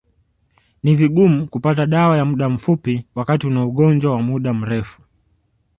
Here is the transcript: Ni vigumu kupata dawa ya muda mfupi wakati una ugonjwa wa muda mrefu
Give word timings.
Ni 0.83 0.95
vigumu 0.95 1.47
kupata 1.47 1.85
dawa 1.85 2.17
ya 2.17 2.25
muda 2.25 2.49
mfupi 2.49 3.05
wakati 3.15 3.47
una 3.47 3.65
ugonjwa 3.65 4.11
wa 4.11 4.21
muda 4.21 4.53
mrefu 4.53 5.01